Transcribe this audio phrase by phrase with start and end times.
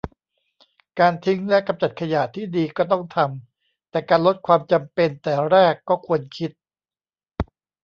[0.99, 6.51] การทิ้งและกำจัดขยะที่ดีก็ต้องทำ แต่การลดความจำเป็นแต่แรกก็ควรคิด